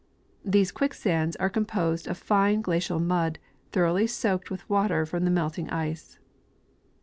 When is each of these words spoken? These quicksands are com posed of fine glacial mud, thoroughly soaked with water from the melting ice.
These 0.43 0.71
quicksands 0.71 1.35
are 1.39 1.51
com 1.51 1.63
posed 1.65 2.07
of 2.07 2.17
fine 2.17 2.61
glacial 2.63 2.99
mud, 2.99 3.37
thoroughly 3.71 4.07
soaked 4.07 4.49
with 4.49 4.67
water 4.67 5.05
from 5.05 5.25
the 5.25 5.29
melting 5.29 5.69
ice. 5.69 6.17